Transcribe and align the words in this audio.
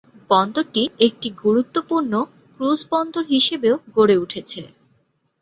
বন্দরটি 0.31 0.83
একটি 1.07 1.27
গুরুত্ব 1.43 1.75
পূর্ণ 1.89 2.13
ক্রুজ 2.55 2.79
বন্দর 2.91 3.23
হিসেবেও 3.33 3.75
গড়ে 3.95 4.15
উঠেছে। 4.17 4.61